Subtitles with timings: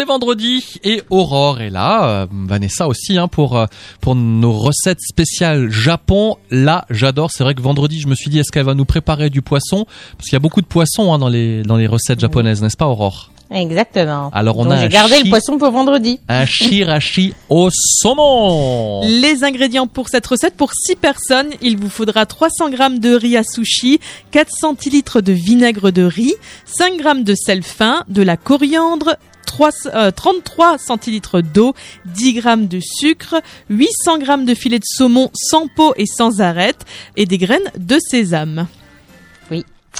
[0.00, 3.66] C'est vendredi et Aurore est là, euh, Vanessa aussi hein, pour euh,
[4.00, 6.38] pour nos recettes spéciales Japon.
[6.50, 7.28] Là, j'adore.
[7.30, 9.84] C'est vrai que vendredi, je me suis dit est-ce qu'elle va nous préparer du poisson?
[10.16, 12.78] Parce qu'il y a beaucoup de poissons hein, dans les dans les recettes japonaises, n'est-ce
[12.78, 13.30] pas Aurore?
[13.50, 14.30] Exactement.
[14.32, 16.18] Alors on Donc, a j'ai gardé le poisson pour vendredi.
[16.28, 19.02] un shirashi au saumon.
[19.04, 23.36] Les ingrédients pour cette recette, pour 6 personnes, il vous faudra 300 g de riz
[23.36, 26.32] à sushi, 4 centilitres de vinaigre de riz,
[26.64, 29.16] 5 g de sel fin, de la coriandre,
[29.60, 31.74] 3, euh, 33 centilitres d'eau,
[32.06, 36.86] 10 g de sucre, 800 g de filet de saumon sans peau et sans arête,
[37.16, 38.66] et des graines de sésame.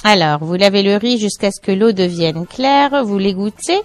[0.03, 3.79] Alors, vous lavez le riz jusqu'à ce que l'eau devienne claire, vous l'égouttez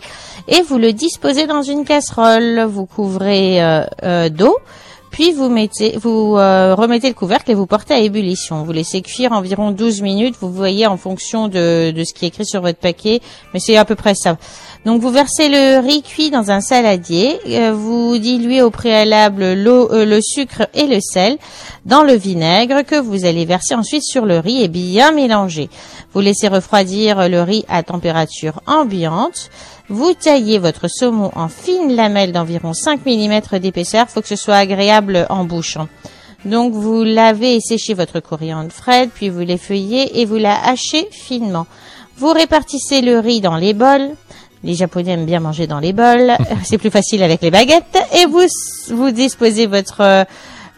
[0.48, 2.64] et vous le disposez dans une casserole.
[2.66, 4.56] Vous couvrez euh, euh, d'eau,
[5.10, 8.64] puis vous mettez, vous euh, remettez le couvercle et vous portez à ébullition.
[8.64, 10.36] Vous laissez cuire environ 12 minutes.
[10.40, 13.20] Vous voyez en fonction de, de ce qui est écrit sur votre paquet,
[13.54, 14.36] mais c'est à peu près ça.
[14.86, 19.90] Donc vous versez le riz cuit dans un saladier, euh, vous diluez au préalable l'eau,
[19.90, 21.38] euh, le sucre et le sel
[21.84, 25.70] dans le vinaigre que vous allez verser ensuite sur le riz et bien mélanger.
[26.12, 29.50] Vous laissez refroidir le riz à température ambiante.
[29.88, 34.08] Vous taillez votre saumon en fines lamelles d'environ 5 mm d'épaisseur.
[34.08, 34.95] Faut que ce soit agréable
[35.28, 35.76] en bouche.
[35.76, 35.88] hein.
[36.44, 41.08] Donc vous lavez et séchez votre coriandre fraîche, puis vous l'effeuillez et vous la hachez
[41.10, 41.66] finement.
[42.18, 44.10] Vous répartissez le riz dans les bols.
[44.64, 46.32] Les Japonais aiment bien manger dans les bols.
[46.64, 47.98] C'est plus facile avec les baguettes.
[48.16, 48.46] Et vous,
[48.90, 50.24] vous disposez votre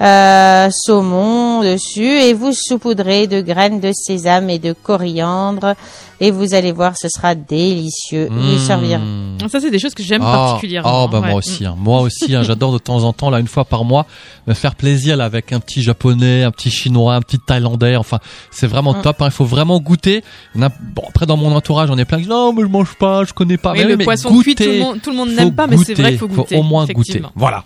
[0.01, 5.75] euh, saumon dessus et vous saupoudrez de graines de sésame et de coriandre.
[6.21, 8.27] Et vous allez voir, ce sera délicieux.
[8.29, 8.99] Vous y servir.
[8.99, 9.49] Mmh.
[9.49, 11.05] Ça, c'est des choses que j'aime Ah, particulièrement.
[11.05, 11.29] ah, bah Ouais.
[11.29, 11.77] moi aussi, hein.
[11.79, 14.05] moi aussi, hein, j'adore de temps en temps, là une fois par mois,
[14.49, 17.95] me faire plaisir là, avec un petit japonais, un petit chinois, un petit thaïlandais.
[17.95, 18.19] Enfin,
[18.51, 19.03] c'est vraiment Mm.
[19.03, 19.23] top.
[19.23, 19.27] hein.
[19.27, 20.25] Il faut vraiment goûter.
[20.61, 22.95] A- bon, après dans mon entourage, on est plein qui disent non, mais je mange
[22.99, 23.73] pas, je connais pas.
[23.73, 26.11] Oui, Mais le mais poisson cuit, tout le monde, faut n'aime pas, mais c'est vrai
[26.11, 26.57] qu'il faut goûter.
[26.57, 27.23] au moins goûter.
[27.37, 27.63] Voilà.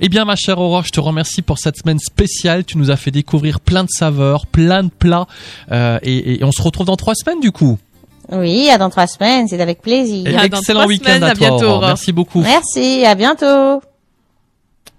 [0.00, 2.64] Eh bien, ma chère Aurore, je te remercie pour cette semaine spéciale.
[2.64, 5.26] Tu nous as fait découvrir plein de saveurs, plein de plats,
[5.70, 7.78] euh, et, et on se retrouve dans trois semaines du coup.
[8.32, 10.26] Oui, à dans trois semaines, c'est avec plaisir.
[10.26, 11.34] Et À dans excellent week-end à à toi.
[11.34, 11.76] bientôt, Aurore.
[11.76, 11.86] Aurore.
[11.88, 12.40] Merci beaucoup.
[12.40, 13.80] Merci, à bientôt.